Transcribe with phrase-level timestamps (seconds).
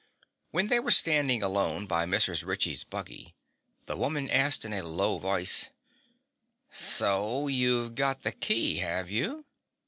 [0.49, 2.43] When they were standing alone by Mrs.
[2.43, 3.35] Ritchie's buggy
[3.85, 5.69] the woman asked in a low voice:
[6.69, 9.45] "So you've got the key, have you?"